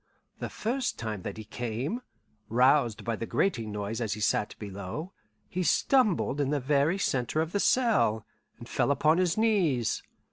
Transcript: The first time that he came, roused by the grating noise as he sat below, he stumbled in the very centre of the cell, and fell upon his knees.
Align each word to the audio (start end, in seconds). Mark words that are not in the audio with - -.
The 0.39 0.49
first 0.49 0.97
time 0.97 1.21
that 1.21 1.37
he 1.37 1.43
came, 1.43 2.01
roused 2.49 3.05
by 3.05 3.15
the 3.15 3.27
grating 3.27 3.71
noise 3.71 4.01
as 4.01 4.13
he 4.13 4.19
sat 4.19 4.55
below, 4.57 5.13
he 5.47 5.61
stumbled 5.61 6.41
in 6.41 6.49
the 6.49 6.59
very 6.59 6.97
centre 6.97 7.39
of 7.39 7.51
the 7.51 7.59
cell, 7.59 8.25
and 8.57 8.67
fell 8.67 8.89
upon 8.89 9.19
his 9.19 9.37
knees. 9.37 10.01